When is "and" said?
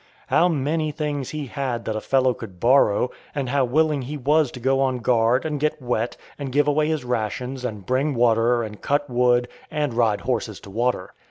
3.35-3.49, 5.45-5.59, 6.39-6.51, 7.63-7.85, 8.63-8.81, 9.69-9.93